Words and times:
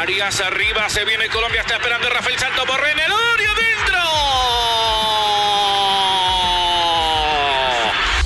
Arias 0.00 0.40
arriba, 0.40 0.88
se 0.88 1.04
viene 1.04 1.28
Colombia, 1.28 1.60
está 1.60 1.74
esperando 1.74 2.08
Rafael 2.08 2.38
Santos 2.38 2.66
Borré 2.66 2.92
en 2.92 3.00
el 3.00 3.12
área. 3.12 3.79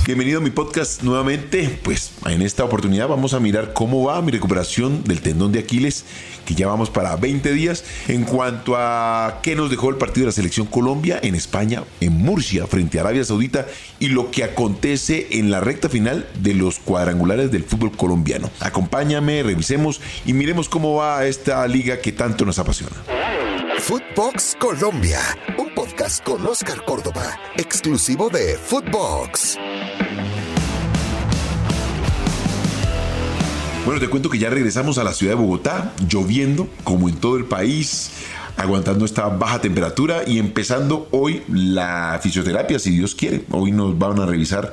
Bienvenido 0.07 0.39
a 0.39 0.43
mi 0.43 0.51
podcast 0.51 1.03
nuevamente. 1.03 1.79
Pues 1.83 2.13
en 2.27 2.43
esta 2.43 2.63
oportunidad 2.63 3.09
vamos 3.09 3.33
a 3.33 3.41
mirar 3.41 3.73
cómo 3.73 4.05
va 4.05 4.21
mi 4.21 4.33
recuperación 4.33 5.03
del 5.03 5.23
tendón 5.23 5.51
de 5.51 5.61
Aquiles, 5.61 6.05
que 6.45 6.55
ya 6.55 6.67
vamos 6.67 6.91
para 6.91 7.17
20 7.17 7.51
días. 7.55 7.87
En 8.09 8.25
cuanto 8.25 8.77
a 8.77 9.41
qué 9.43 9.57
nos 9.57 9.71
dejó 9.71 9.89
el 9.89 9.97
partido 9.97 10.25
de 10.25 10.27
la 10.27 10.33
selección 10.33 10.67
Colombia 10.67 11.19
en 11.23 11.35
España, 11.35 11.85
en 12.03 12.13
Murcia, 12.13 12.67
frente 12.67 12.99
a 12.99 13.01
Arabia 13.01 13.25
Saudita, 13.25 13.67
y 13.99 14.09
lo 14.09 14.31
que 14.31 14.45
acontece 14.45 15.39
en 15.39 15.51
la 15.51 15.61
recta 15.61 15.89
final 15.89 16.29
de 16.39 16.53
los 16.53 16.81
cuadrangulares 16.81 17.51
del 17.51 17.65
fútbol 17.65 17.97
colombiano. 17.97 18.51
Acompáñame, 18.61 19.43
revisemos 19.43 20.03
y 20.27 20.35
miremos 20.35 20.69
cómo 20.69 20.97
va 20.97 21.25
esta 21.25 21.67
liga 21.67 22.03
que 22.03 22.13
tanto 22.13 22.45
nos 22.45 22.59
apasiona. 22.59 22.97
Footbox 23.79 24.57
Colombia, 24.61 25.21
un 25.59 25.75
podcast 25.75 26.23
con 26.23 26.47
Oscar 26.47 26.85
Córdoba, 26.85 27.39
exclusivo 27.57 28.29
de 28.29 28.59
Footbox. 28.59 29.59
Bueno, 33.85 34.01
te 34.01 34.09
cuento 34.09 34.31
que 34.31 34.39
ya 34.39 34.49
regresamos 34.49 34.97
a 34.97 35.05
la 35.05 35.13
ciudad 35.13 35.35
de 35.35 35.43
Bogotá, 35.43 35.93
lloviendo 36.09 36.71
como 36.85 37.07
en 37.11 37.17
todo 37.17 37.37
el 37.37 37.45
país, 37.45 38.13
aguantando 38.57 39.05
esta 39.05 39.29
baja 39.29 39.61
temperatura 39.61 40.23
y 40.27 40.39
empezando 40.39 41.07
hoy 41.11 41.43
la 41.49 42.19
fisioterapia, 42.23 42.79
si 42.79 42.93
Dios 42.93 43.15
quiere. 43.15 43.45
Hoy 43.51 43.73
nos 43.73 43.99
van 43.99 44.19
a 44.21 44.25
revisar 44.25 44.73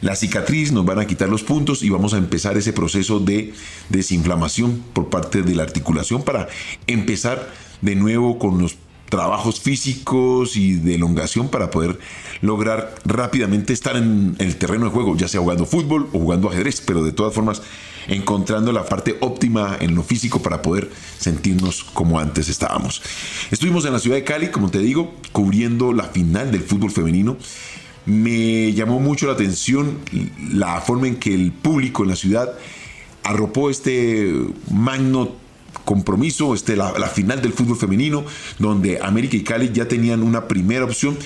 la 0.00 0.16
cicatriz, 0.16 0.72
nos 0.72 0.84
van 0.84 0.98
a 0.98 1.06
quitar 1.06 1.28
los 1.28 1.44
puntos 1.44 1.84
y 1.84 1.90
vamos 1.90 2.14
a 2.14 2.18
empezar 2.18 2.56
ese 2.56 2.72
proceso 2.72 3.20
de 3.20 3.54
desinflamación 3.90 4.82
por 4.92 5.08
parte 5.08 5.42
de 5.42 5.54
la 5.54 5.62
articulación 5.62 6.24
para 6.24 6.48
empezar 6.88 7.48
de 7.80 7.94
nuevo 7.94 8.40
con 8.40 8.60
los 8.60 8.76
trabajos 9.08 9.60
físicos 9.60 10.56
y 10.56 10.74
de 10.74 10.96
elongación 10.96 11.48
para 11.48 11.70
poder 11.70 11.98
lograr 12.42 12.92
rápidamente 13.04 13.72
estar 13.72 13.96
en 13.96 14.34
el 14.40 14.56
terreno 14.56 14.86
de 14.86 14.90
juego, 14.90 15.16
ya 15.16 15.28
sea 15.28 15.40
jugando 15.40 15.64
fútbol 15.64 16.08
o 16.12 16.18
jugando 16.18 16.48
ajedrez, 16.48 16.80
pero 16.80 17.04
de 17.04 17.12
todas 17.12 17.32
formas 17.32 17.62
encontrando 18.08 18.72
la 18.72 18.84
parte 18.84 19.16
óptima 19.20 19.76
en 19.80 19.94
lo 19.94 20.02
físico 20.02 20.42
para 20.42 20.62
poder 20.62 20.90
sentirnos 21.18 21.84
como 21.84 22.18
antes 22.18 22.48
estábamos. 22.48 23.02
Estuvimos 23.50 23.84
en 23.84 23.92
la 23.92 23.98
ciudad 23.98 24.16
de 24.16 24.24
Cali, 24.24 24.48
como 24.48 24.70
te 24.70 24.80
digo, 24.80 25.14
cubriendo 25.32 25.92
la 25.92 26.04
final 26.04 26.50
del 26.50 26.62
fútbol 26.62 26.90
femenino. 26.90 27.36
Me 28.06 28.72
llamó 28.72 29.00
mucho 29.00 29.26
la 29.26 29.34
atención 29.34 29.98
la 30.50 30.80
forma 30.80 31.08
en 31.08 31.16
que 31.16 31.34
el 31.34 31.52
público 31.52 32.02
en 32.02 32.08
la 32.08 32.16
ciudad 32.16 32.54
arropó 33.22 33.68
este 33.68 34.32
magno 34.70 35.36
compromiso, 35.84 36.54
este, 36.54 36.76
la, 36.76 36.98
la, 36.98 37.08
final 37.08 37.42
del 37.42 37.52
fútbol 37.52 37.76
femenino, 37.76 38.24
donde 38.58 39.00
América 39.02 39.36
y 39.36 39.42
Cali 39.42 39.70
ya 39.72 39.86
tenían 39.86 40.22
una 40.22 40.48
primera 40.48 40.84
opción 40.84 41.16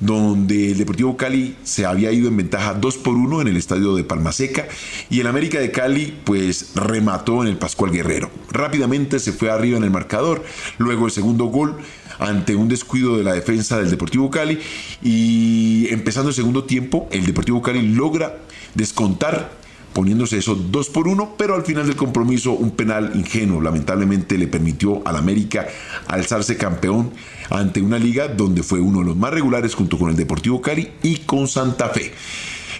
donde 0.00 0.72
el 0.72 0.78
Deportivo 0.78 1.16
Cali 1.16 1.56
se 1.62 1.86
había 1.86 2.12
ido 2.12 2.28
en 2.28 2.36
ventaja 2.36 2.74
2 2.74 2.96
por 2.98 3.14
1 3.14 3.42
en 3.42 3.48
el 3.48 3.56
estadio 3.56 3.94
de 3.94 4.04
Palmaseca 4.04 4.66
y 5.10 5.20
el 5.20 5.26
América 5.26 5.58
de 5.58 5.70
Cali 5.70 6.16
pues 6.24 6.72
remató 6.74 7.42
en 7.42 7.48
el 7.48 7.56
Pascual 7.56 7.92
Guerrero. 7.92 8.30
Rápidamente 8.50 9.18
se 9.18 9.32
fue 9.32 9.50
arriba 9.50 9.76
en 9.76 9.84
el 9.84 9.90
marcador, 9.90 10.44
luego 10.78 11.06
el 11.06 11.12
segundo 11.12 11.46
gol 11.46 11.76
ante 12.18 12.54
un 12.54 12.68
descuido 12.68 13.16
de 13.16 13.24
la 13.24 13.32
defensa 13.32 13.78
del 13.78 13.90
Deportivo 13.90 14.30
Cali 14.30 14.58
y 15.02 15.88
empezando 15.90 16.30
el 16.30 16.34
segundo 16.34 16.64
tiempo 16.64 17.08
el 17.10 17.26
Deportivo 17.26 17.62
Cali 17.62 17.82
logra 17.82 18.38
descontar 18.74 19.63
poniéndose 19.94 20.38
eso 20.38 20.56
2 20.56 20.90
por 20.90 21.08
1, 21.08 21.36
pero 21.38 21.54
al 21.54 21.62
final 21.62 21.86
del 21.86 21.96
compromiso 21.96 22.52
un 22.52 22.72
penal 22.72 23.12
ingenuo 23.14 23.62
lamentablemente 23.62 24.36
le 24.36 24.48
permitió 24.48 25.06
al 25.06 25.16
América 25.16 25.66
alzarse 26.08 26.56
campeón 26.56 27.12
ante 27.48 27.80
una 27.80 27.98
liga 27.98 28.28
donde 28.28 28.62
fue 28.62 28.80
uno 28.80 28.98
de 28.98 29.06
los 29.06 29.16
más 29.16 29.32
regulares 29.32 29.74
junto 29.74 29.96
con 29.96 30.10
el 30.10 30.16
Deportivo 30.16 30.60
Cali 30.60 30.90
y 31.02 31.18
con 31.18 31.48
Santa 31.48 31.88
Fe. 31.88 32.12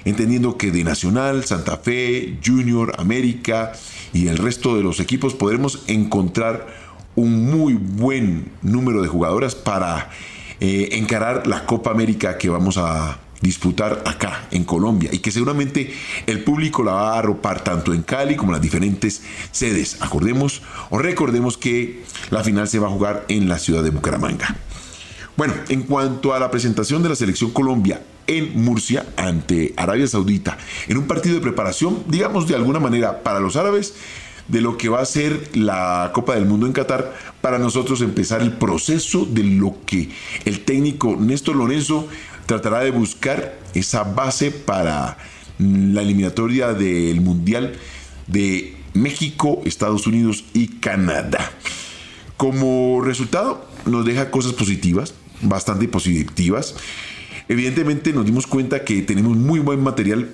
Entendiendo 0.04 0.58
que 0.58 0.70
de 0.70 0.84
Nacional, 0.84 1.44
Santa 1.44 1.78
Fe, 1.78 2.38
Junior, 2.44 2.92
América 2.98 3.72
y 4.12 4.26
el 4.26 4.36
resto 4.36 4.76
de 4.76 4.82
los 4.82 5.00
equipos 5.00 5.34
podremos 5.34 5.84
encontrar 5.86 6.66
un 7.14 7.48
muy 7.50 7.74
buen 7.74 8.50
número 8.60 9.00
de 9.02 9.08
jugadoras 9.08 9.54
para 9.54 10.10
eh, 10.60 10.90
encarar 10.92 11.46
la 11.46 11.64
Copa 11.64 11.90
América 11.90 12.38
que 12.38 12.50
vamos 12.50 12.76
a 12.76 13.18
disputar 13.40 14.02
acá 14.06 14.48
en 14.50 14.64
Colombia 14.64 15.10
y 15.12 15.18
que 15.18 15.30
seguramente 15.30 15.92
el 16.26 16.42
público 16.42 16.82
la 16.82 16.92
va 16.92 17.14
a 17.14 17.18
arropar 17.18 17.62
tanto 17.62 17.92
en 17.92 18.02
Cali 18.02 18.36
como 18.36 18.50
en 18.50 18.54
las 18.54 18.62
diferentes 18.62 19.22
sedes. 19.50 19.98
Acordemos 20.00 20.62
o 20.90 20.98
recordemos 20.98 21.58
que 21.58 22.02
la 22.30 22.42
final 22.42 22.68
se 22.68 22.78
va 22.78 22.88
a 22.88 22.90
jugar 22.90 23.24
en 23.28 23.48
la 23.48 23.58
ciudad 23.58 23.82
de 23.82 23.90
Bucaramanga. 23.90 24.56
Bueno, 25.36 25.54
en 25.68 25.82
cuanto 25.82 26.32
a 26.32 26.38
la 26.38 26.50
presentación 26.50 27.02
de 27.02 27.08
la 27.08 27.16
selección 27.16 27.50
Colombia 27.50 28.00
en 28.26 28.62
Murcia 28.62 29.04
ante 29.16 29.74
Arabia 29.76 30.06
Saudita, 30.06 30.56
en 30.86 30.96
un 30.96 31.06
partido 31.06 31.34
de 31.34 31.40
preparación, 31.40 32.04
digamos 32.06 32.46
de 32.46 32.54
alguna 32.54 32.78
manera, 32.78 33.22
para 33.22 33.40
los 33.40 33.56
árabes, 33.56 33.94
de 34.48 34.60
lo 34.60 34.76
que 34.76 34.88
va 34.88 35.00
a 35.00 35.06
ser 35.06 35.56
la 35.56 36.10
Copa 36.14 36.34
del 36.34 36.46
Mundo 36.46 36.66
en 36.66 36.72
Qatar, 36.72 37.14
para 37.40 37.58
nosotros 37.58 38.00
empezar 38.00 38.42
el 38.42 38.52
proceso 38.52 39.26
de 39.26 39.42
lo 39.42 39.74
que 39.86 40.10
el 40.44 40.60
técnico 40.64 41.16
Néstor 41.18 41.56
Lorenzo 41.56 42.08
tratará 42.46 42.80
de 42.80 42.90
buscar 42.90 43.58
esa 43.74 44.04
base 44.04 44.50
para 44.50 45.16
la 45.58 46.02
eliminatoria 46.02 46.72
del 46.72 47.20
Mundial 47.20 47.74
de 48.26 48.76
México, 48.92 49.62
Estados 49.64 50.06
Unidos 50.06 50.44
y 50.52 50.68
Canadá. 50.78 51.50
Como 52.36 53.00
resultado, 53.02 53.66
nos 53.86 54.04
deja 54.04 54.30
cosas 54.30 54.52
positivas, 54.52 55.14
bastante 55.42 55.88
positivas. 55.88 56.74
Evidentemente 57.48 58.12
nos 58.12 58.24
dimos 58.24 58.46
cuenta 58.46 58.84
que 58.84 59.02
tenemos 59.02 59.36
muy 59.36 59.60
buen 59.60 59.82
material 59.82 60.30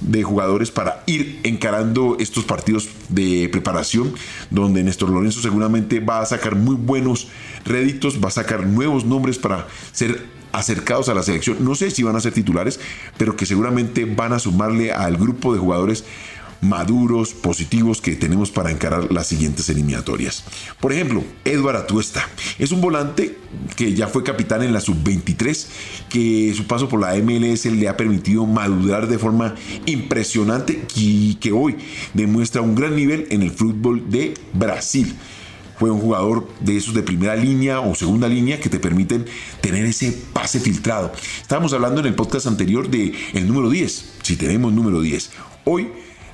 de 0.00 0.22
jugadores 0.22 0.70
para 0.70 1.02
ir 1.06 1.40
encarando 1.44 2.16
estos 2.18 2.44
partidos 2.44 2.88
de 3.08 3.48
preparación, 3.52 4.14
donde 4.50 4.82
Néstor 4.82 5.10
Lorenzo 5.10 5.40
seguramente 5.40 6.00
va 6.00 6.20
a 6.20 6.26
sacar 6.26 6.56
muy 6.56 6.74
buenos 6.74 7.28
réditos, 7.64 8.22
va 8.22 8.28
a 8.28 8.32
sacar 8.32 8.66
nuevos 8.66 9.04
nombres 9.04 9.38
para 9.38 9.68
ser 9.92 10.26
acercados 10.52 11.08
a 11.08 11.14
la 11.14 11.22
selección. 11.22 11.64
No 11.64 11.74
sé 11.74 11.90
si 11.90 12.02
van 12.02 12.16
a 12.16 12.20
ser 12.20 12.32
titulares, 12.32 12.80
pero 13.16 13.36
que 13.36 13.46
seguramente 13.46 14.04
van 14.04 14.32
a 14.32 14.38
sumarle 14.38 14.92
al 14.92 15.16
grupo 15.16 15.52
de 15.52 15.58
jugadores 15.58 16.04
maduros, 16.62 17.34
positivos 17.34 18.00
que 18.00 18.14
tenemos 18.14 18.50
para 18.50 18.70
encarar 18.70 19.12
las 19.12 19.26
siguientes 19.26 19.68
eliminatorias. 19.68 20.44
Por 20.80 20.92
ejemplo, 20.92 21.24
Edward 21.44 21.76
Atuesta 21.76 22.26
es 22.58 22.70
un 22.70 22.80
volante 22.80 23.36
que 23.76 23.94
ya 23.94 24.06
fue 24.06 24.22
capitán 24.22 24.62
en 24.62 24.72
la 24.72 24.80
sub-23, 24.80 25.66
que 26.08 26.54
su 26.56 26.66
paso 26.66 26.88
por 26.88 27.00
la 27.00 27.16
MLS 27.16 27.66
le 27.66 27.88
ha 27.88 27.96
permitido 27.96 28.46
madurar 28.46 29.08
de 29.08 29.18
forma 29.18 29.56
impresionante 29.86 30.84
y 30.94 31.34
que 31.34 31.50
hoy 31.50 31.76
demuestra 32.14 32.62
un 32.62 32.76
gran 32.76 32.94
nivel 32.94 33.26
en 33.30 33.42
el 33.42 33.50
fútbol 33.50 34.08
de 34.08 34.34
Brasil 34.54 35.16
fue 35.82 35.90
un 35.90 36.00
jugador 36.00 36.46
de 36.60 36.76
esos 36.76 36.94
de 36.94 37.02
primera 37.02 37.34
línea 37.34 37.80
o 37.80 37.96
segunda 37.96 38.28
línea 38.28 38.60
que 38.60 38.68
te 38.68 38.78
permiten 38.78 39.26
tener 39.60 39.84
ese 39.84 40.16
pase 40.32 40.60
filtrado. 40.60 41.12
Estábamos 41.40 41.72
hablando 41.72 41.98
en 41.98 42.06
el 42.06 42.14
podcast 42.14 42.46
anterior 42.46 42.88
de 42.88 43.12
el 43.32 43.48
número 43.48 43.68
10, 43.68 44.12
si 44.22 44.36
tenemos 44.36 44.72
número 44.72 45.00
10. 45.00 45.32
Hoy 45.64 45.88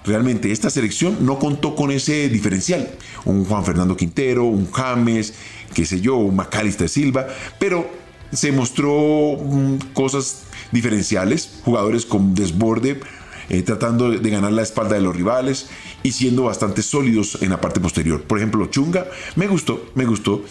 realmente 0.04 0.52
esta 0.52 0.68
selección 0.68 1.24
no 1.24 1.38
contó 1.38 1.74
con 1.74 1.90
ese 1.90 2.28
diferencial. 2.28 2.90
Un 3.24 3.46
Juan 3.46 3.64
Fernando 3.64 3.96
Quintero, 3.96 4.44
un 4.44 4.70
James, 4.70 5.32
qué 5.72 5.86
sé 5.86 6.02
yo, 6.02 6.16
un 6.16 6.36
Macalister 6.36 6.90
Silva, 6.90 7.26
pero 7.58 7.90
se 8.30 8.52
mostró 8.52 9.38
mm, 9.40 9.94
cosas 9.94 10.42
diferenciales, 10.72 11.60
jugadores 11.64 12.04
con 12.04 12.34
desborde, 12.34 13.00
eh, 13.48 13.62
tratando 13.62 14.10
de 14.10 14.30
ganar 14.30 14.52
la 14.52 14.62
espalda 14.62 14.94
de 14.94 15.00
los 15.00 15.16
rivales 15.16 15.68
y 16.02 16.12
siendo 16.12 16.44
bastante 16.44 16.82
sólidos 16.82 17.38
en 17.40 17.50
la 17.50 17.60
parte 17.60 17.80
posterior. 17.80 18.22
Por 18.22 18.38
ejemplo, 18.38 18.66
Chunga, 18.66 19.06
me 19.36 19.46
gustó, 19.46 19.90
me 19.94 20.06
gustó. 20.06 20.44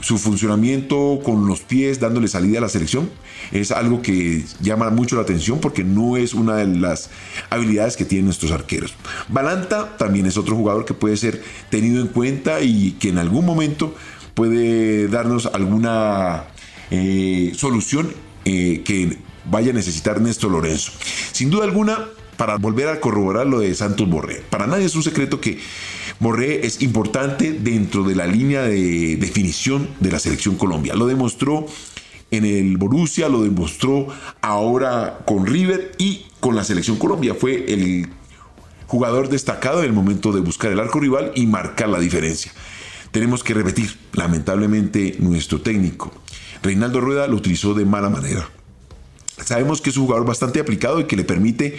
Su 0.00 0.16
funcionamiento 0.16 1.20
con 1.22 1.46
los 1.46 1.60
pies 1.60 2.00
dándole 2.00 2.26
salida 2.26 2.58
a 2.58 2.60
la 2.62 2.70
selección 2.70 3.10
es 3.50 3.70
algo 3.70 4.00
que 4.00 4.42
llama 4.60 4.88
mucho 4.88 5.16
la 5.16 5.22
atención 5.22 5.60
porque 5.60 5.84
no 5.84 6.16
es 6.16 6.32
una 6.32 6.56
de 6.56 6.66
las 6.66 7.10
habilidades 7.50 7.98
que 7.98 8.06
tienen 8.06 8.24
nuestros 8.24 8.52
arqueros. 8.52 8.94
Balanta 9.28 9.98
también 9.98 10.24
es 10.24 10.38
otro 10.38 10.56
jugador 10.56 10.86
que 10.86 10.94
puede 10.94 11.18
ser 11.18 11.42
tenido 11.68 12.00
en 12.00 12.08
cuenta 12.08 12.62
y 12.62 12.92
que 12.92 13.10
en 13.10 13.18
algún 13.18 13.44
momento 13.44 13.94
puede 14.34 15.08
darnos 15.08 15.46
alguna 15.46 16.44
eh, 16.90 17.52
solución 17.54 18.14
eh, 18.46 18.82
que 18.84 19.18
vaya 19.44 19.70
a 19.70 19.74
necesitar 19.74 20.20
Néstor 20.20 20.52
Lorenzo. 20.52 20.92
Sin 21.32 21.50
duda 21.50 21.64
alguna, 21.64 22.08
para 22.42 22.56
volver 22.56 22.88
a 22.88 22.98
corroborar 22.98 23.46
lo 23.46 23.60
de 23.60 23.72
Santos 23.72 24.10
Borré. 24.10 24.42
Para 24.50 24.66
nadie 24.66 24.86
es 24.86 24.96
un 24.96 25.04
secreto 25.04 25.40
que 25.40 25.60
Borré 26.18 26.66
es 26.66 26.82
importante 26.82 27.52
dentro 27.52 28.02
de 28.02 28.16
la 28.16 28.26
línea 28.26 28.62
de 28.62 29.14
definición 29.16 29.88
de 30.00 30.10
la 30.10 30.18
selección 30.18 30.56
Colombia. 30.56 30.96
Lo 30.96 31.06
demostró 31.06 31.66
en 32.32 32.44
el 32.44 32.78
Borussia, 32.78 33.28
lo 33.28 33.44
demostró 33.44 34.08
ahora 34.40 35.20
con 35.24 35.46
River 35.46 35.92
y 35.98 36.26
con 36.40 36.56
la 36.56 36.64
selección 36.64 36.96
Colombia. 36.96 37.36
Fue 37.36 37.72
el 37.72 38.08
jugador 38.88 39.28
destacado 39.28 39.78
en 39.78 39.84
el 39.84 39.92
momento 39.92 40.32
de 40.32 40.40
buscar 40.40 40.72
el 40.72 40.80
arco 40.80 40.98
rival 40.98 41.30
y 41.36 41.46
marcar 41.46 41.90
la 41.90 42.00
diferencia. 42.00 42.50
tenemos 43.12 43.44
que 43.44 43.54
repetir, 43.54 43.96
lamentablemente, 44.14 45.14
nuestro 45.20 45.60
técnico. 45.60 46.12
Reinaldo 46.60 47.00
Rueda 47.00 47.28
lo 47.28 47.36
utilizó 47.36 47.72
de 47.72 47.84
mala 47.84 48.10
manera. 48.10 48.48
Sabemos 49.44 49.80
que 49.80 49.90
es 49.90 49.96
un 49.96 50.06
jugador 50.06 50.26
bastante 50.26 50.58
aplicado 50.58 50.98
y 50.98 51.04
que 51.04 51.14
le 51.14 51.22
permite 51.22 51.78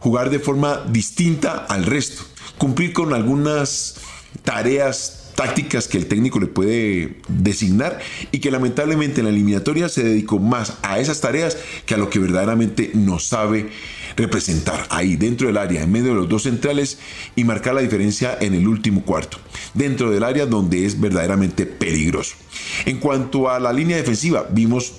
jugar 0.00 0.30
de 0.30 0.40
forma 0.40 0.84
distinta 0.90 1.66
al 1.68 1.86
resto, 1.86 2.22
cumplir 2.58 2.92
con 2.92 3.14
algunas 3.14 3.96
tareas 4.42 5.20
tácticas 5.36 5.88
que 5.88 5.96
el 5.96 6.06
técnico 6.06 6.38
le 6.38 6.48
puede 6.48 7.16
designar 7.28 7.98
y 8.30 8.40
que 8.40 8.50
lamentablemente 8.50 9.20
en 9.20 9.26
la 9.26 9.32
eliminatoria 9.32 9.88
se 9.88 10.02
dedicó 10.02 10.38
más 10.38 10.74
a 10.82 10.98
esas 10.98 11.20
tareas 11.22 11.56
que 11.86 11.94
a 11.94 11.96
lo 11.96 12.10
que 12.10 12.18
verdaderamente 12.18 12.90
nos 12.92 13.26
sabe 13.26 13.70
representar 14.16 14.86
ahí 14.90 15.16
dentro 15.16 15.46
del 15.46 15.56
área, 15.56 15.82
en 15.82 15.92
medio 15.92 16.08
de 16.08 16.16
los 16.16 16.28
dos 16.28 16.42
centrales 16.42 16.98
y 17.36 17.44
marcar 17.44 17.74
la 17.74 17.80
diferencia 17.80 18.36
en 18.38 18.54
el 18.54 18.68
último 18.68 19.02
cuarto, 19.02 19.38
dentro 19.72 20.10
del 20.10 20.24
área 20.24 20.44
donde 20.44 20.84
es 20.84 21.00
verdaderamente 21.00 21.64
peligroso. 21.64 22.36
En 22.84 22.98
cuanto 22.98 23.48
a 23.48 23.58
la 23.60 23.72
línea 23.72 23.96
defensiva, 23.96 24.46
vimos 24.50 24.92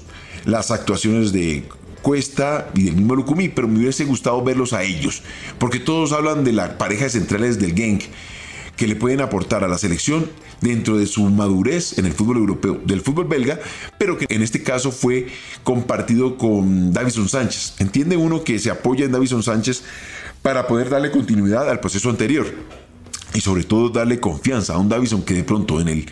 las 0.46 0.72
actuaciones 0.72 1.32
de 1.32 1.66
Cuesta 2.02 2.70
y 2.74 2.84
del 2.84 2.96
mismo 2.96 3.16
Lucumí, 3.16 3.50
pero 3.50 3.68
me 3.68 3.80
hubiese 3.80 4.06
gustado 4.06 4.44
verlos 4.44 4.74
a 4.74 4.84
ellos, 4.84 5.24
porque 5.60 5.80
todos 5.80 6.12
hablan 6.12 6.44
de 6.44 6.54
la 6.54 6.78
pareja 6.78 7.06
de 7.06 7.12
centrales 7.12 7.60
del 7.60 7.76
Genk 7.76 8.04
que 8.76 8.88
le 8.88 8.96
pueden 8.96 9.22
aportar 9.22 9.64
a 9.64 9.68
la 9.68 9.78
selección 9.78 10.28
dentro 10.60 10.98
de 10.98 11.06
su 11.06 11.24
madurez 11.24 12.00
en 12.00 12.06
el 12.06 12.14
fútbol 12.14 12.38
europeo, 12.38 12.80
del 12.84 13.02
fútbol 13.02 13.26
belga, 13.28 13.60
pero 14.00 14.18
que 14.18 14.26
en 14.30 14.42
este 14.42 14.64
caso 14.64 14.92
fue 14.92 15.28
compartido 15.64 16.38
con 16.38 16.92
Davison 16.92 17.30
Sánchez. 17.30 17.76
Entiende 17.80 18.18
uno 18.18 18.44
que 18.44 18.58
se 18.58 18.72
apoya 18.72 19.06
en 19.06 19.12
Davison 19.12 19.44
Sánchez 19.44 19.84
para 20.42 20.66
poder 20.66 20.90
darle 20.90 21.12
continuidad 21.12 21.70
al 21.70 21.80
proceso 21.80 22.10
anterior 22.10 22.48
y 23.34 23.42
sobre 23.42 23.64
todo 23.64 23.90
darle 23.90 24.20
confianza 24.20 24.74
a 24.74 24.78
un 24.80 24.90
Davison 24.90 25.24
que 25.24 25.36
de 25.36 25.44
pronto 25.44 25.80
en 25.80 25.88
el 25.88 26.06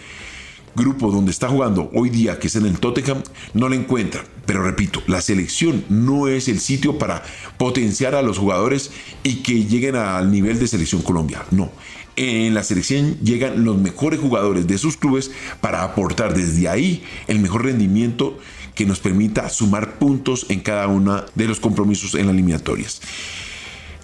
grupo 0.75 1.11
donde 1.11 1.31
está 1.31 1.47
jugando 1.47 1.89
hoy 1.93 2.09
día, 2.09 2.39
que 2.39 2.47
es 2.47 2.55
en 2.55 2.65
el 2.65 2.79
Tottenham, 2.79 3.23
no 3.53 3.69
le 3.69 3.75
encuentra. 3.75 4.23
Pero 4.45 4.63
repito, 4.63 5.01
la 5.07 5.21
selección 5.21 5.83
no 5.89 6.27
es 6.27 6.47
el 6.47 6.59
sitio 6.59 6.97
para 6.97 7.23
potenciar 7.57 8.15
a 8.15 8.21
los 8.21 8.37
jugadores 8.37 8.91
y 9.23 9.37
que 9.37 9.65
lleguen 9.65 9.95
al 9.95 10.31
nivel 10.31 10.59
de 10.59 10.67
selección 10.67 11.01
Colombia. 11.01 11.43
No, 11.51 11.71
en 12.15 12.53
la 12.53 12.63
selección 12.63 13.17
llegan 13.21 13.63
los 13.63 13.77
mejores 13.77 14.19
jugadores 14.19 14.67
de 14.67 14.77
sus 14.77 14.97
clubes 14.97 15.31
para 15.61 15.83
aportar 15.83 16.33
desde 16.33 16.67
ahí 16.67 17.03
el 17.27 17.39
mejor 17.39 17.65
rendimiento 17.65 18.37
que 18.75 18.85
nos 18.85 18.99
permita 18.99 19.49
sumar 19.49 19.99
puntos 19.99 20.45
en 20.49 20.61
cada 20.61 20.87
uno 20.87 21.23
de 21.35 21.47
los 21.47 21.59
compromisos 21.59 22.15
en 22.15 22.25
las 22.27 22.33
eliminatorias. 22.33 23.01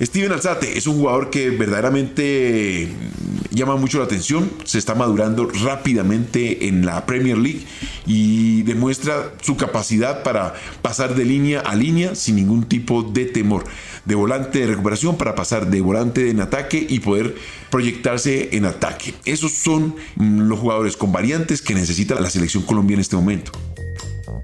Steven 0.02 0.34
Alzate 0.34 0.78
es 0.78 0.88
un 0.88 0.98
jugador 0.98 1.30
que 1.30 1.50
verdaderamente 1.52 2.90
llama 3.50 3.78
mucho 3.78 4.00
la 4.00 4.04
atención, 4.04 4.52
se 4.66 4.78
está 4.78 4.94
madurando 4.94 5.50
rápidamente 5.64 6.68
en 6.68 6.86
la 6.86 7.06
Premier 7.06 7.38
League 7.38 7.66
y 8.06 8.64
demuestra 8.64 9.32
su 9.42 9.56
capacidad 9.56 10.22
para 10.24 10.54
pasar 10.82 11.16
de 11.16 11.24
línea 11.24 11.62
a 11.62 11.76
línea 11.76 12.14
sin 12.14 12.36
ningún 12.36 12.66
tipo 12.66 13.04
de 13.04 13.24
temor, 13.24 13.64
de 14.04 14.16
volante 14.16 14.60
de 14.60 14.68
recuperación 14.68 15.18
para 15.18 15.34
pasar 15.34 15.70
de 15.70 15.80
volante 15.80 16.30
en 16.30 16.42
ataque 16.42 16.86
y 16.90 17.00
poder 17.00 17.36
proyectarse 17.70 18.50
en 18.52 18.66
ataque. 18.66 19.14
Esos 19.24 19.54
son 19.54 19.96
los 20.18 20.60
jugadores 20.60 20.98
con 20.98 21.14
variantes 21.14 21.62
que 21.62 21.74
necesita 21.74 22.20
la 22.20 22.30
selección 22.30 22.64
colombiana 22.64 23.00
en 23.00 23.02
este 23.02 23.16
momento. 23.16 23.54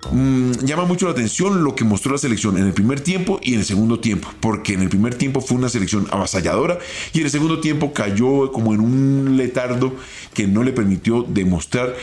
Mm, 0.10 0.52
llama 0.66 0.86
mucho 0.86 1.06
la 1.06 1.12
atención 1.12 1.64
lo 1.64 1.76
que 1.76 1.84
mostró 1.84 2.14
la 2.14 2.18
selección 2.18 2.58
en 2.58 2.66
el 2.66 2.74
primer 2.74 3.02
tiempo 3.02 3.40
y 3.44 3.54
en 3.54 3.60
el 3.60 3.66
segundo 3.66 4.00
tiempo, 4.00 4.30
porque 4.40 4.74
en 4.74 4.82
el 4.82 4.90
primer 4.90 5.16
tiempo 5.16 5.42
fue 5.42 5.58
una 5.58 5.70
selección 5.70 6.08
avasalladora 6.12 6.80
y 7.14 7.20
en 7.20 7.26
el 7.26 7.32
segundo 7.32 7.60
tiempo 7.60 7.94
cayó 7.94 8.52
como 8.52 8.74
en 8.74 8.82
un 8.82 9.38
letardo 9.38 9.96
que 10.34 10.48
no 10.48 10.64
le 10.64 10.74
permitió 10.74 11.24
demostrar 11.24 11.96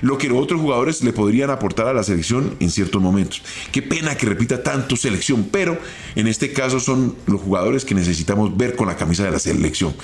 lo 0.00 0.16
que 0.16 0.28
los 0.28 0.38
otros 0.38 0.60
jugadores 0.60 1.02
le 1.02 1.12
podrían 1.12 1.50
aportar 1.50 1.88
a 1.88 1.92
la 1.92 2.04
selección 2.04 2.56
en 2.60 2.70
ciertos 2.70 3.02
momentos. 3.02 3.42
Qué 3.72 3.82
pena 3.82 4.16
que 4.16 4.26
repita 4.26 4.62
tanto 4.62 4.96
selección, 4.96 5.48
pero 5.50 5.76
en 6.14 6.28
este 6.28 6.52
caso 6.52 6.78
son 6.78 7.16
los 7.26 7.40
jugadores 7.40 7.84
que 7.84 7.94
necesitamos 7.94 8.56
ver 8.56 8.76
con 8.76 8.86
la 8.86 8.96
camisa 8.96 9.24
de 9.24 9.32
la 9.32 9.40
selección, 9.40 9.94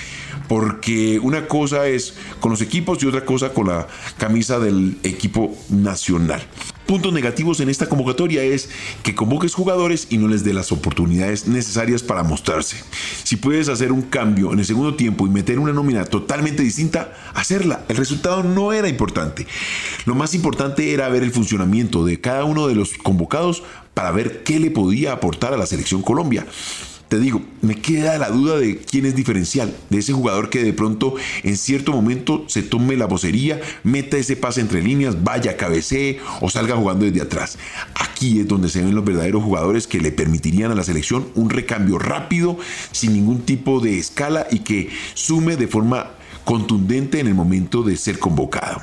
porque 0.49 1.21
una 1.23 1.47
cosa 1.47 1.87
es 1.87 2.15
con 2.41 2.51
los 2.51 2.61
equipos 2.61 3.03
y 3.03 3.07
otra 3.07 3.25
cosa 3.25 3.51
con 3.55 3.69
la 3.69 3.87
camisa 4.19 4.59
del 4.59 4.99
equipo 5.05 5.57
nacional 5.71 6.45
puntos 6.87 7.13
negativos 7.13 7.61
en 7.61 7.69
esta 7.69 7.89
convocatoria 7.89 8.43
es 8.43 8.69
que 9.03 9.15
convoques 9.15 9.55
jugadores 9.55 10.07
y 10.11 10.19
no 10.19 10.29
les 10.29 10.45
dé 10.45 10.55
las 10.55 10.73
oportunidades 10.73 11.47
necesarias 11.47 12.03
para 12.03 12.23
mostrarse. 12.23 12.77
Si 13.25 13.37
puedes 13.37 13.69
hacer 13.69 13.93
un 13.93 14.03
cambio 14.03 14.53
en 14.53 14.61
el 14.61 14.65
segundo 14.65 14.95
tiempo 14.95 15.27
y 15.27 15.31
meter 15.31 15.59
una 15.59 15.73
nómina 15.73 16.05
totalmente 16.05 16.63
distinta, 16.63 17.13
hacerla. 17.35 17.85
El 17.89 17.97
resultado 17.97 18.43
no 18.43 18.73
era 18.73 18.89
importante. 18.89 19.47
Lo 20.05 20.15
más 20.15 20.35
importante 20.35 20.93
era 20.93 21.09
ver 21.09 21.23
el 21.23 21.33
funcionamiento 21.33 22.05
de 22.05 22.21
cada 22.21 22.45
uno 22.45 22.69
de 22.69 22.75
los 22.75 22.95
convocados 22.95 23.63
para 23.95 24.13
ver 24.13 24.43
qué 24.45 24.61
le 24.61 24.71
podía 24.71 25.13
aportar 25.13 25.55
a 25.55 25.57
la 25.57 25.67
selección 25.67 26.03
Colombia 26.03 26.47
te 27.09 27.21
digo, 27.21 27.41
me 27.63 27.77
queda 27.77 28.19
la 28.19 28.31
duda 28.31 28.59
de 28.59 28.79
quién 28.79 29.07
es 29.07 29.15
diferencial, 29.15 29.75
de 29.91 29.99
ese 29.99 30.13
jugador 30.13 30.51
que 30.51 30.65
de 30.65 30.73
pronto 30.73 31.15
en 31.45 31.57
cierto 31.57 31.93
momento 31.93 32.45
se 32.49 32.63
tome 32.63 32.97
la 32.97 33.07
vocería, 33.07 33.61
meta 33.85 34.17
ese 34.17 34.35
pase 34.37 34.61
entre 34.61 34.83
líneas, 34.83 35.23
vaya, 35.23 35.57
cabecee 35.57 36.19
o 36.41 36.51
salga 36.51 36.75
jugando 36.75 37.05
desde 37.05 37.23
atrás. 37.23 37.59
Aquí 37.95 38.41
es 38.41 38.49
donde 38.49 38.69
se 38.69 38.83
ven 38.83 38.95
los 38.95 39.05
verdaderos 39.05 39.45
jugadores 39.45 39.87
que 39.87 40.01
le 40.01 40.11
permitirían 40.11 40.73
a 40.73 40.75
la 40.75 40.83
selección 40.83 41.29
un 41.37 41.51
recambio 41.51 41.99
rápido, 41.99 42.59
sin 42.91 43.13
ningún 43.13 43.43
tipo 43.43 43.79
de 43.81 43.99
escala 43.99 44.49
y 44.51 44.61
que 44.61 44.91
sume 45.15 45.57
de 45.57 45.69
forma 45.69 46.11
contundente 46.45 47.21
en 47.21 47.29
el 47.29 47.35
momento 47.35 47.83
de 47.83 47.97
ser 47.97 48.19
convocado. 48.19 48.83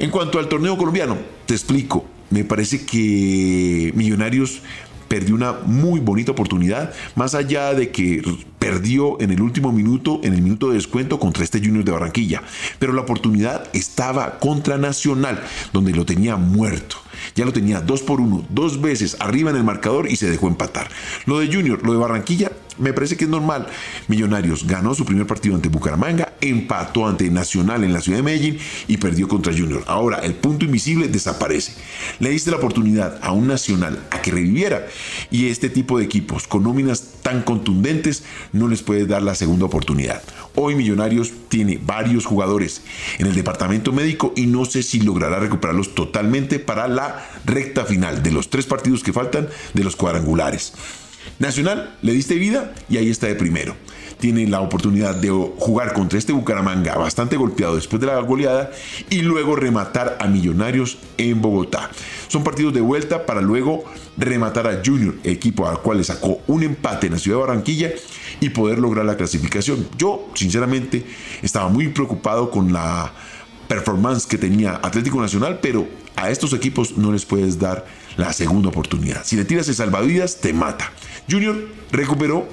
En 0.00 0.10
cuanto 0.10 0.38
al 0.38 0.48
torneo 0.48 0.76
colombiano, 0.76 1.16
te 1.46 1.54
explico, 1.54 2.04
me 2.30 2.44
parece 2.44 2.84
que 2.84 3.92
Millonarios 3.94 4.60
perdió 5.08 5.34
una 5.34 5.52
muy 5.64 6.00
bonita 6.00 6.32
oportunidad, 6.32 6.92
más 7.16 7.34
allá 7.34 7.74
de 7.74 7.90
que 7.90 8.22
perdió 8.58 9.20
en 9.20 9.30
el 9.30 9.40
último 9.40 9.72
minuto, 9.72 10.20
en 10.22 10.34
el 10.34 10.42
minuto 10.42 10.68
de 10.68 10.74
descuento 10.74 11.18
contra 11.18 11.44
este 11.44 11.60
Junior 11.60 11.84
de 11.84 11.92
Barranquilla. 11.92 12.42
Pero 12.78 12.92
la 12.92 13.02
oportunidad 13.02 13.68
estaba 13.72 14.38
contra 14.38 14.78
Nacional, 14.78 15.42
donde 15.72 15.92
lo 15.92 16.04
tenía 16.04 16.36
muerto. 16.36 16.96
Ya 17.34 17.44
lo 17.44 17.52
tenía 17.52 17.80
dos 17.80 18.02
por 18.02 18.20
uno, 18.20 18.44
dos 18.48 18.80
veces 18.80 19.16
arriba 19.20 19.50
en 19.50 19.56
el 19.56 19.64
marcador 19.64 20.10
y 20.10 20.16
se 20.16 20.30
dejó 20.30 20.48
empatar. 20.48 20.88
Lo 21.26 21.38
de 21.38 21.46
Junior, 21.46 21.82
lo 21.84 21.92
de 21.92 21.98
Barranquilla, 21.98 22.52
me 22.78 22.92
parece 22.92 23.16
que 23.16 23.24
es 23.24 23.30
normal. 23.30 23.66
Millonarios 24.06 24.66
ganó 24.66 24.94
su 24.94 25.04
primer 25.04 25.26
partido 25.26 25.54
ante 25.54 25.68
Bucaramanga, 25.68 26.27
empató 26.40 27.06
ante 27.06 27.30
Nacional 27.30 27.84
en 27.84 27.92
la 27.92 28.00
ciudad 28.00 28.18
de 28.18 28.22
Medellín 28.22 28.58
y 28.86 28.96
perdió 28.96 29.28
contra 29.28 29.52
Junior. 29.52 29.84
Ahora 29.86 30.18
el 30.18 30.34
punto 30.34 30.64
invisible 30.64 31.08
desaparece. 31.08 31.74
Le 32.20 32.30
diste 32.30 32.50
la 32.50 32.56
oportunidad 32.56 33.18
a 33.22 33.32
un 33.32 33.48
Nacional 33.48 34.06
a 34.10 34.20
que 34.22 34.30
reviviera 34.30 34.86
y 35.30 35.48
este 35.48 35.68
tipo 35.68 35.98
de 35.98 36.04
equipos 36.04 36.46
con 36.46 36.64
nóminas 36.64 37.02
tan 37.22 37.42
contundentes 37.42 38.22
no 38.52 38.68
les 38.68 38.82
puede 38.82 39.06
dar 39.06 39.22
la 39.22 39.34
segunda 39.34 39.66
oportunidad. 39.66 40.22
Hoy 40.54 40.74
Millonarios 40.74 41.32
tiene 41.48 41.78
varios 41.80 42.26
jugadores 42.26 42.82
en 43.18 43.26
el 43.26 43.34
departamento 43.34 43.92
médico 43.92 44.32
y 44.36 44.46
no 44.46 44.64
sé 44.64 44.82
si 44.82 45.00
logrará 45.00 45.38
recuperarlos 45.38 45.94
totalmente 45.94 46.58
para 46.58 46.88
la 46.88 47.24
recta 47.44 47.84
final 47.84 48.22
de 48.22 48.32
los 48.32 48.50
tres 48.50 48.66
partidos 48.66 49.02
que 49.02 49.12
faltan 49.12 49.48
de 49.74 49.84
los 49.84 49.96
cuadrangulares. 49.96 50.72
Nacional, 51.38 51.96
le 52.02 52.12
diste 52.12 52.34
vida 52.34 52.74
y 52.88 52.96
ahí 52.96 53.10
está 53.10 53.26
de 53.26 53.34
primero. 53.34 53.76
Tiene 54.18 54.48
la 54.48 54.60
oportunidad 54.60 55.14
de 55.14 55.30
jugar 55.30 55.92
contra 55.92 56.18
este 56.18 56.32
Bucaramanga 56.32 56.96
bastante 56.96 57.36
golpeado 57.36 57.76
después 57.76 58.00
de 58.00 58.08
la 58.08 58.18
goleada 58.20 58.70
y 59.10 59.22
luego 59.22 59.54
rematar 59.54 60.16
a 60.20 60.26
Millonarios 60.26 60.98
en 61.18 61.40
Bogotá. 61.40 61.90
Son 62.26 62.42
partidos 62.42 62.74
de 62.74 62.80
vuelta 62.80 63.26
para 63.26 63.40
luego 63.40 63.84
rematar 64.16 64.66
a 64.66 64.82
Junior, 64.84 65.14
equipo 65.22 65.68
al 65.68 65.80
cual 65.80 65.98
le 65.98 66.04
sacó 66.04 66.40
un 66.48 66.64
empate 66.64 67.06
en 67.06 67.12
la 67.12 67.18
ciudad 67.18 67.38
de 67.38 67.46
Barranquilla 67.46 67.92
y 68.40 68.50
poder 68.50 68.78
lograr 68.78 69.04
la 69.04 69.16
clasificación. 69.16 69.88
Yo, 69.96 70.28
sinceramente, 70.34 71.04
estaba 71.42 71.68
muy 71.68 71.88
preocupado 71.88 72.50
con 72.50 72.72
la 72.72 73.12
performance 73.68 74.26
que 74.26 74.38
tenía 74.38 74.80
Atlético 74.82 75.20
Nacional, 75.20 75.60
pero 75.62 75.86
a 76.16 76.30
estos 76.30 76.52
equipos 76.52 76.96
no 76.96 77.12
les 77.12 77.24
puedes 77.24 77.58
dar 77.58 77.86
la 78.18 78.34
segunda 78.34 78.68
oportunidad. 78.68 79.24
Si 79.24 79.36
le 79.36 79.46
tiras 79.46 79.68
el 79.68 79.74
salvavidas, 79.74 80.40
te 80.42 80.52
mata. 80.52 80.92
Junior 81.30 81.56
recuperó 81.90 82.46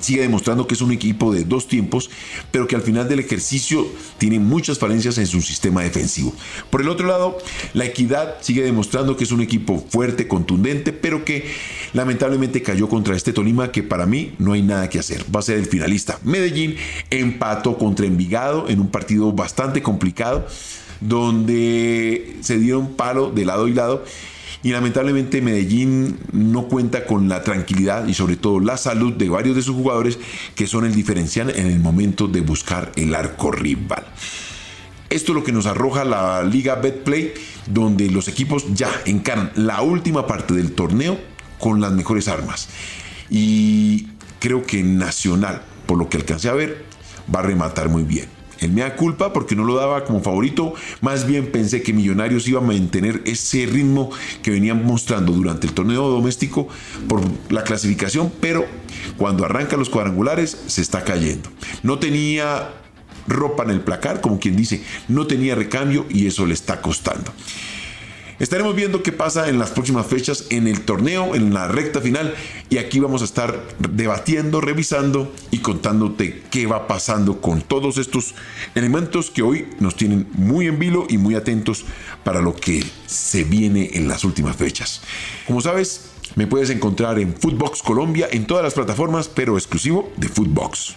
sigue 0.00 0.22
demostrando 0.22 0.66
que 0.66 0.74
es 0.74 0.80
un 0.80 0.92
equipo 0.92 1.32
de 1.32 1.44
dos 1.44 1.68
tiempos, 1.68 2.10
pero 2.50 2.66
que 2.66 2.76
al 2.76 2.82
final 2.82 3.08
del 3.08 3.20
ejercicio 3.20 3.86
tiene 4.18 4.38
muchas 4.38 4.78
falencias 4.78 5.18
en 5.18 5.26
su 5.26 5.40
sistema 5.42 5.82
defensivo. 5.82 6.34
Por 6.70 6.80
el 6.80 6.88
otro 6.88 7.06
lado, 7.06 7.38
la 7.74 7.84
equidad 7.84 8.36
sigue 8.40 8.62
demostrando 8.62 9.16
que 9.16 9.24
es 9.24 9.32
un 9.32 9.40
equipo 9.40 9.84
fuerte, 9.90 10.26
contundente, 10.26 10.92
pero 10.92 11.24
que 11.24 11.50
lamentablemente 11.92 12.62
cayó 12.62 12.88
contra 12.88 13.14
este 13.14 13.32
Tolima 13.32 13.72
que 13.72 13.82
para 13.82 14.06
mí 14.06 14.32
no 14.38 14.52
hay 14.52 14.62
nada 14.62 14.88
que 14.88 14.98
hacer. 14.98 15.24
Va 15.34 15.40
a 15.40 15.42
ser 15.42 15.58
el 15.58 15.66
finalista. 15.66 16.18
Medellín 16.24 16.76
empató 17.10 17.76
contra 17.76 18.06
Envigado 18.06 18.68
en 18.68 18.80
un 18.80 18.88
partido 18.88 19.32
bastante 19.32 19.82
complicado, 19.82 20.46
donde 21.00 22.36
se 22.40 22.58
dieron 22.58 22.94
palo 22.94 23.30
de 23.30 23.44
lado 23.44 23.68
y 23.68 23.74
lado 23.74 24.04
y 24.62 24.70
lamentablemente 24.70 25.40
Medellín 25.42 26.18
no 26.32 26.68
cuenta 26.68 27.06
con 27.06 27.28
la 27.28 27.42
tranquilidad 27.42 28.06
y 28.06 28.14
sobre 28.14 28.36
todo 28.36 28.60
la 28.60 28.76
salud 28.76 29.12
de 29.14 29.28
varios 29.28 29.56
de 29.56 29.62
sus 29.62 29.74
jugadores 29.74 30.18
que 30.54 30.66
son 30.66 30.84
el 30.84 30.94
diferencial 30.94 31.50
en 31.50 31.66
el 31.66 31.80
momento 31.80 32.28
de 32.28 32.40
buscar 32.40 32.92
el 32.96 33.14
arco 33.14 33.50
rival. 33.52 34.04
Esto 35.08 35.32
es 35.32 35.36
lo 35.36 35.44
que 35.44 35.52
nos 35.52 35.66
arroja 35.66 36.04
la 36.04 36.42
Liga 36.44 36.76
Betplay, 36.76 37.34
donde 37.66 38.08
los 38.10 38.28
equipos 38.28 38.64
ya 38.74 38.90
encaran 39.06 39.50
la 39.56 39.82
última 39.82 40.26
parte 40.26 40.54
del 40.54 40.72
torneo 40.72 41.18
con 41.58 41.80
las 41.80 41.92
mejores 41.92 42.28
armas. 42.28 42.68
Y 43.28 44.06
creo 44.38 44.64
que 44.64 44.82
Nacional, 44.84 45.62
por 45.86 45.98
lo 45.98 46.08
que 46.08 46.16
alcancé 46.16 46.48
a 46.48 46.54
ver, 46.54 46.84
va 47.34 47.40
a 47.40 47.42
rematar 47.42 47.88
muy 47.88 48.04
bien. 48.04 48.39
Él 48.60 48.72
me 48.72 48.82
da 48.82 48.96
culpa 48.96 49.32
porque 49.32 49.56
no 49.56 49.64
lo 49.64 49.74
daba 49.74 50.04
como 50.04 50.20
favorito. 50.20 50.74
Más 51.00 51.26
bien 51.26 51.50
pensé 51.50 51.82
que 51.82 51.92
Millonarios 51.92 52.46
iba 52.48 52.60
a 52.60 52.64
mantener 52.64 53.22
ese 53.24 53.66
ritmo 53.66 54.10
que 54.42 54.50
venían 54.50 54.84
mostrando 54.84 55.32
durante 55.32 55.66
el 55.66 55.72
torneo 55.72 56.08
doméstico 56.08 56.68
por 57.08 57.20
la 57.50 57.64
clasificación, 57.64 58.32
pero 58.40 58.66
cuando 59.16 59.44
arranca 59.44 59.76
los 59.76 59.90
cuadrangulares 59.90 60.56
se 60.66 60.82
está 60.82 61.04
cayendo. 61.04 61.50
No 61.82 61.98
tenía 61.98 62.74
ropa 63.26 63.64
en 63.64 63.70
el 63.70 63.80
placar, 63.80 64.20
como 64.20 64.38
quien 64.38 64.56
dice, 64.56 64.82
no 65.08 65.26
tenía 65.26 65.54
recambio 65.54 66.06
y 66.08 66.26
eso 66.26 66.46
le 66.46 66.54
está 66.54 66.80
costando. 66.80 67.32
Estaremos 68.40 68.74
viendo 68.74 69.02
qué 69.02 69.12
pasa 69.12 69.50
en 69.50 69.58
las 69.58 69.70
próximas 69.70 70.06
fechas 70.06 70.46
en 70.48 70.66
el 70.66 70.80
torneo, 70.80 71.34
en 71.34 71.52
la 71.52 71.68
recta 71.68 72.00
final, 72.00 72.34
y 72.70 72.78
aquí 72.78 72.98
vamos 72.98 73.20
a 73.20 73.26
estar 73.26 73.62
debatiendo, 73.78 74.62
revisando 74.62 75.30
y 75.50 75.58
contándote 75.58 76.42
qué 76.50 76.66
va 76.66 76.86
pasando 76.86 77.42
con 77.42 77.60
todos 77.60 77.98
estos 77.98 78.34
elementos 78.74 79.30
que 79.30 79.42
hoy 79.42 79.68
nos 79.78 79.94
tienen 79.94 80.26
muy 80.32 80.68
en 80.68 80.78
vilo 80.78 81.06
y 81.10 81.18
muy 81.18 81.34
atentos 81.34 81.84
para 82.24 82.40
lo 82.40 82.56
que 82.56 82.82
se 83.04 83.44
viene 83.44 83.90
en 83.92 84.08
las 84.08 84.24
últimas 84.24 84.56
fechas. 84.56 85.02
Como 85.46 85.60
sabes, 85.60 86.08
me 86.34 86.46
puedes 86.46 86.70
encontrar 86.70 87.18
en 87.18 87.34
Footbox 87.34 87.82
Colombia 87.82 88.26
en 88.32 88.46
todas 88.46 88.64
las 88.64 88.72
plataformas, 88.72 89.28
pero 89.28 89.58
exclusivo 89.58 90.10
de 90.16 90.28
Footbox. 90.30 90.96